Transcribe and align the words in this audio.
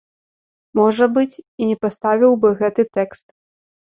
Можа 0.79 1.05
быць, 1.17 1.35
і 1.63 1.67
не 1.71 1.77
паставіў 1.85 2.33
бы 2.45 2.49
гэты 2.61 2.87
тэкст. 2.99 3.25